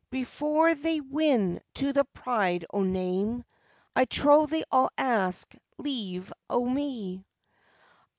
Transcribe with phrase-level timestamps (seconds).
[0.09, 3.43] Before they win to the Pride o' Name,
[3.95, 7.23] I trow they all ask leave o' me.